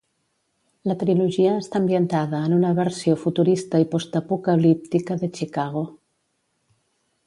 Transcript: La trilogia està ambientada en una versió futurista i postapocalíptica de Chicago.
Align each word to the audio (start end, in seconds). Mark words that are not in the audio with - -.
La 0.91 0.95
trilogia 1.03 1.51
està 1.65 1.77
ambientada 1.81 2.41
en 2.49 2.57
una 2.61 2.73
versió 2.81 3.15
futurista 3.27 3.85
i 3.87 3.89
postapocalíptica 3.95 5.23
de 5.25 5.35
Chicago. 5.41 5.89